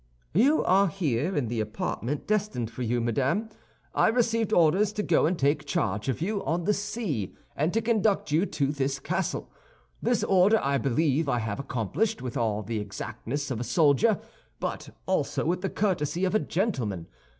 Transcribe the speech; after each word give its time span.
"You 0.33 0.63
are 0.63 0.87
here 0.87 1.35
in 1.37 1.47
the 1.47 1.59
apartment 1.59 2.25
destined 2.25 2.71
for 2.71 2.81
you, 2.81 2.99
madame. 2.99 3.49
I 3.93 4.07
received 4.07 4.51
orders 4.51 4.91
to 4.93 5.03
go 5.03 5.27
and 5.27 5.37
take 5.37 5.63
charge 5.67 6.09
of 6.09 6.21
you 6.23 6.43
on 6.43 6.63
the 6.63 6.73
sea, 6.73 7.35
and 7.55 7.71
to 7.71 7.83
conduct 7.83 8.31
you 8.31 8.47
to 8.47 8.71
this 8.71 8.97
castle. 8.97 9.51
This 10.01 10.23
order 10.23 10.59
I 10.63 10.79
believe 10.79 11.29
I 11.29 11.37
have 11.37 11.59
accomplished 11.59 12.19
with 12.19 12.35
all 12.35 12.63
the 12.63 12.79
exactness 12.79 13.51
of 13.51 13.59
a 13.59 13.63
soldier, 13.63 14.19
but 14.59 14.89
also 15.05 15.45
with 15.45 15.61
the 15.61 15.69
courtesy 15.69 16.25
of 16.25 16.33
a 16.33 16.39
gentleman. 16.39 17.05